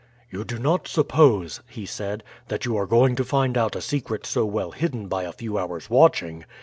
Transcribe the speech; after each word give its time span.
"You 0.31 0.43
do 0.43 0.57
not 0.57 0.87
suppose," 0.87 1.61
he 1.69 1.85
said, 1.85 2.23
"that 2.47 2.65
you 2.65 2.75
are 2.75 2.87
going 2.87 3.15
to 3.17 3.23
find 3.23 3.55
out 3.55 3.75
a 3.75 3.81
secret 3.81 4.25
so 4.25 4.45
well 4.45 4.71
hidden 4.71 5.07
by 5.07 5.25
a 5.25 5.31
few 5.31 5.59
hours' 5.59 5.91
watching. 5.91 6.43